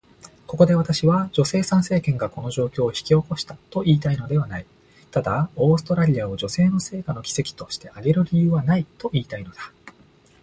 [0.47, 4.65] ここで私は、女性参政権がこの状況を引き起こしたと言いたいのではない。
[5.11, 9.57] ただ、オーストラリアを女性の成果の奇跡として挙げる理由はないと言いたいのだ。